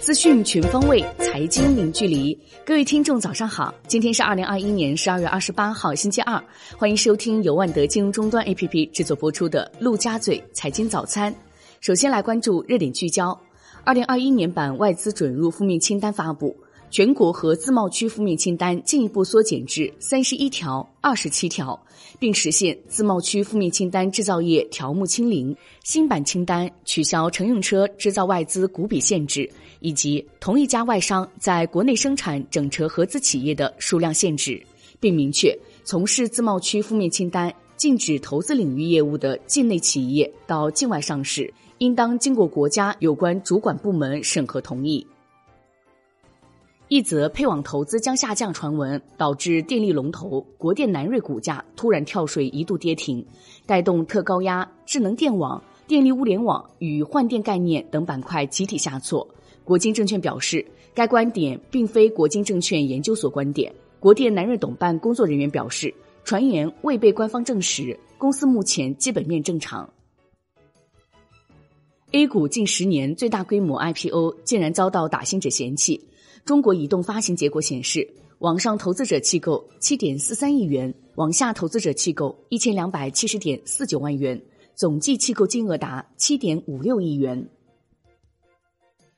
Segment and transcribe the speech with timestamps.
[0.00, 2.36] 资讯全方位，财经零距离。
[2.64, 3.74] 各位听众，早上好！
[3.86, 6.42] 今天是二零二一年十二月二十八号，星期二。
[6.76, 11.32] 欢迎收听由万德金融终端 APP 制作播出的《陆家嘴财经早餐》。
[11.80, 13.38] 首先来关注热点聚焦：
[13.84, 16.56] 二零二一年版外资准入负面清单发布。
[16.90, 21.80] 全国和自贸区负面清单进一步缩减至三十一条、二十七条，
[22.18, 25.56] 并实现自贸区负面清单制造业条目清零。
[25.84, 34.60] 新版清单取消乘用车制造外资股比限制，以及同一家外商在国内生产整车合资企业的数量限制，
[34.98, 45.06] 并明确从事自贸区负面清单禁止投资领域业务的境内企业到境外上市，应当经过国家有关主管部门审核同意。
[46.90, 53.24] 一则配网投资将下降传闻，导致电力龙头国电南瑞股价突然跳水，一度跌停，
[53.64, 59.24] 带动特高压、智能电网、电力物联网与换电概念等板块集体下挫。
[59.62, 63.72] 国金证券表示，该观点并非国金证券研究所观点。
[64.00, 65.94] 国电南瑞董办工作人员表示，
[66.24, 69.88] 传言未被官方证实，公司目前基本面正常。
[72.10, 76.00] A 股近十年最大规模 IPO 竟然遭到打新者嫌弃。
[76.44, 84.40] 中国移动发行结果显示，网上投资者弃购七点四三亿元，网下投资者弃购一千两百七十点四九万元，
[84.74, 87.48] 总计弃购金额达七点五六亿元。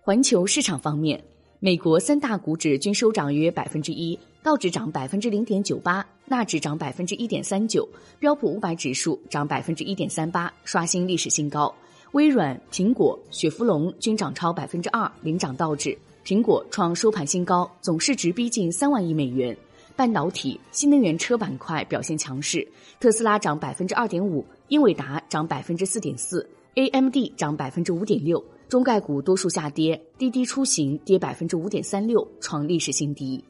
[0.00, 1.22] 环球市场方面，
[1.60, 11.74] 美国三大股指均收涨约百分之一，道指涨百分之零点九八，纳指涨百分之一点三九，标普五百指数涨百分之一点三八，刷新历史新高。
[12.12, 15.96] 微软、苹果、雪佛龙均涨超百分之二，领涨道指。
[16.24, 19.54] 苹果创收盘新高，总市值逼近三万亿美元。
[19.94, 22.66] 半导体、新能源车板块表现强势，
[22.98, 28.42] 特斯拉涨百分之二点五，英伟达涨百分之四点四，AMD 涨百分之五点六。
[28.70, 33.44] 中概股多数下跌，滴滴出行跌百分之五点三六，创历史新低。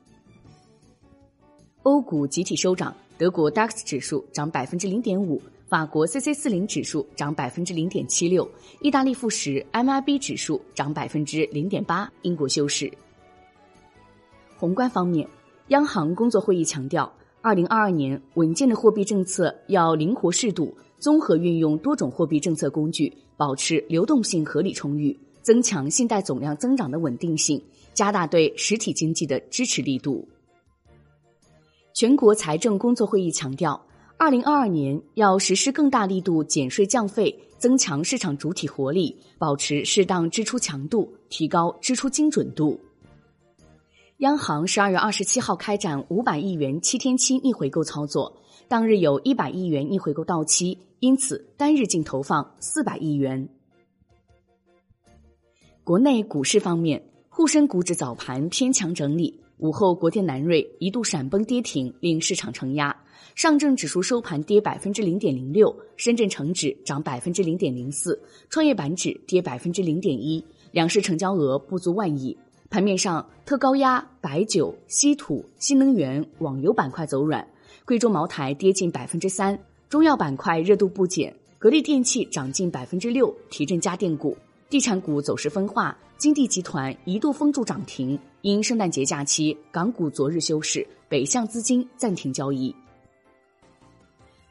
[1.84, 5.40] 欧股集体收涨，德国 DAX 指数涨百分之零点五。
[5.74, 8.48] 法国 C C 四零指数涨百分之零点七六，
[8.80, 12.88] 意大利富时 M I B 指数涨百分之零点八，英国休市。
[14.56, 15.28] 宏观方面，
[15.70, 27.60] 央行工作会议强调，二零二二年稳健的货币政策要灵活适度，综合运用多种货币政策工具，保持流动性合理充裕，增强信贷总量增长的稳定性，
[27.94, 30.24] 加大对实体经济的支持力度。
[31.94, 33.84] 全国财政工作会议强调。
[34.16, 42.78] 二零二二年要实施更大力度减税降费，增强市场主体活力，保持适当支出强度，提高支出精准度。
[44.18, 53.48] 央行十二月二十七号开展五百亿元七天期逆回购操作，当日有一百亿元逆回购到期，因此单日净投放四百亿元。
[55.82, 62.94] 国内股市方面，沪深股指早盘偏强整理，午后国电南瑞一度闪崩跌停，令市场承压。
[63.36, 68.20] 上证指数收盘跌百分之零点零六，深圳成指涨百分之零点零四，
[68.50, 72.36] 创业板指跌百分之零点一，两市成交额不足万亿。
[72.68, 77.46] 盘面上，特高压、白酒、稀土、新能源、网游板块走软，
[77.84, 79.56] 贵州茅台跌近百分之三，
[79.88, 84.36] 中药板块热度不减，格力电器涨近百分之六，提振家电股。
[84.74, 92.74] 地产股走势分化，金地集团一度封住涨停，因圣诞节假期，港股昨日休市，北向资金暂停交易。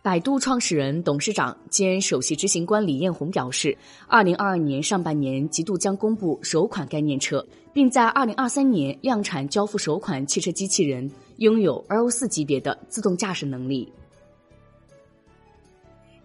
[0.01, 13.91] 百度创始人、董事长兼首席执行官李彦宏表示，二零二二年上半年，极度将公布首款概念车，并在二零二三年量产交付首款汽车机器人，拥有 L 四级别的自动驾驶能力。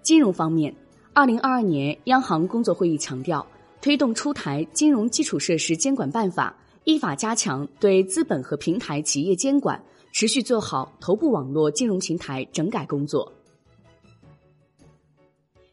[0.03, 0.73] 金融方面，
[1.13, 3.45] 二零二二年央行工作会议强调，
[3.81, 13.33] 推动出台金融基础设施监管办法，依法加强对资本和平台企业监管，持续做好头部网络金融平台整改工作。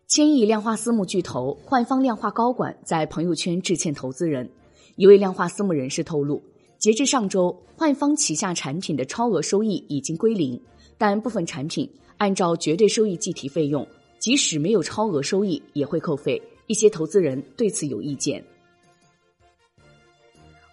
[0.07, 4.49] 千亿量化私募巨头焕方量化高管在朋友圈致歉投资人。
[4.95, 6.41] 一位量化私募人士透露，
[6.77, 10.61] 截至上周，焕方旗下产品的超额收益已经归零，
[10.97, 13.85] 但部分产品按照绝对收益计提费用，
[14.19, 16.41] 即使没有超额收益也会扣费。
[16.67, 18.43] 一些投资人对此有意见。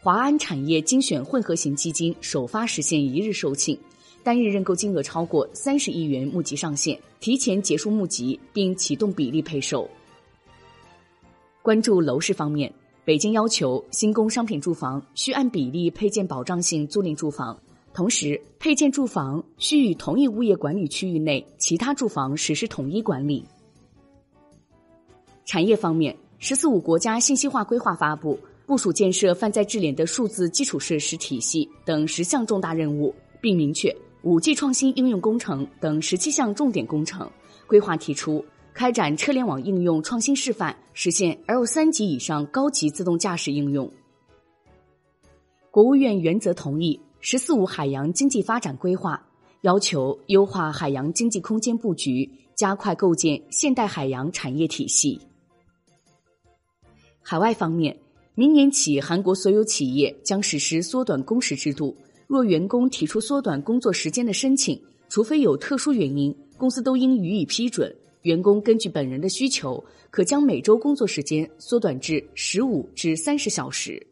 [0.00, 3.78] 华安产业精选混合型基金首发实现一日售罄。
[4.24, 9.90] 单日认购金额超过三十亿元，募集上限，提前结束募集并启动比例配售。
[11.60, 12.72] 关注楼市方面，
[13.04, 17.60] 北京要求新供商品住房需按比例配建保障性租赁住房，
[17.92, 23.44] 同时配建住房需与同一物业管理区域内其他住房实施统一管理。
[25.44, 37.28] 产业方面，“十四五”国家信息化规划发布，部署建设泛在智联的数字基础设施体系等十项重大任务，并明确五 G 创新应用工程等十七项重点工程。
[37.66, 38.44] 规划提出
[38.74, 43.90] 开展车联网应用创新示范，实现 L 三级以上高级自动驾驶应用。
[45.70, 49.20] 国务院原则同意“十四五”海洋经济发展规划，
[49.62, 55.18] 要求优化海洋经济空间布局，加快构建现代海洋产业体系。
[57.22, 57.96] 海外方面，
[58.34, 61.96] 明年起，韩国所有企业将实施缩短工时制度。
[62.26, 67.94] 若员工提出缩短工作时间的申请，除非有特殊原因，公司都应予以批准。
[68.22, 74.04] 员工根据本人的需求，可将每周工作时间缩短至十五至三十小时。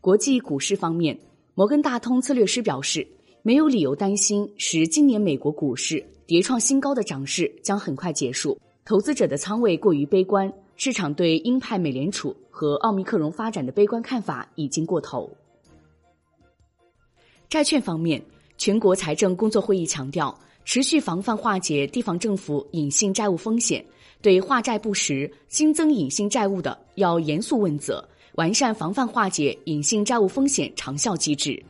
[0.00, 1.18] 国际股市方面，
[1.54, 3.06] 摩根大通策略师表示，
[3.42, 8.58] 没有理由担心使今年美国股市跌创新高的涨势将很快结束。
[8.84, 15.30] 投资者的仓位过于悲观，市场对鹰派美联储和奥密克戎发展的悲观看法已经过头。
[17.50, 18.18] 债券方面，
[18.56, 20.34] 全国财政工作会议强调，
[20.64, 23.84] 持续防范化解地方政府隐性债务风险，
[24.22, 28.02] 对化债不实、新增隐性债务的要严肃问责。
[28.36, 31.62] 完善防范化解隐性债务风险长效机制。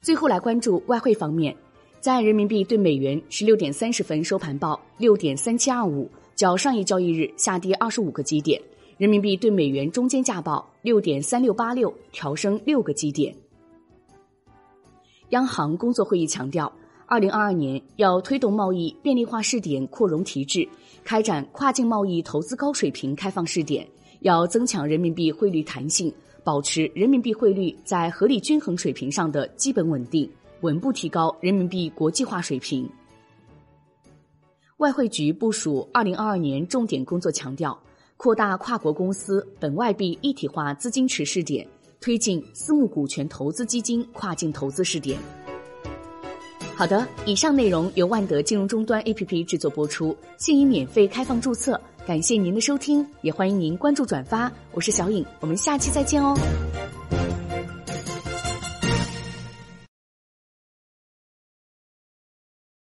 [0.00, 1.56] 最后来关注外汇方面，
[1.98, 6.08] 在人民币对美元十六点三十分收盘报六点三七二五，
[6.40, 8.58] 较上一交易日下跌二十五个基点。
[8.96, 13.34] 人民币对美元中间价报六点三六八六，调升六个基点。
[15.28, 16.72] 央行工作会议强调，
[17.04, 20.66] 二零二二年要推动贸易便利化试点扩容提质，
[21.04, 23.86] 开展跨境贸易投资高水平开放试点。
[24.20, 26.10] 要增强人民币汇率弹性，
[26.42, 30.26] 保持人民币汇率在合理均衡水平上的基本稳定，
[30.62, 32.88] 稳步提高人民币国际化水平。
[34.80, 37.78] 外汇局部署二零二二年重点工作强调，
[38.16, 41.68] 扩大跨国公司本外币一体化资金池试点，
[42.00, 45.18] 推进私募股权投资基金跨境投资试点。
[46.74, 51.78] 好的，以上内容由万德金融终端 APP 制作播出，现已免费开放注册。
[52.06, 54.50] 感谢您的收听，也欢迎您关注转发。
[54.72, 56.34] 我是小颖，我们下期再见哦。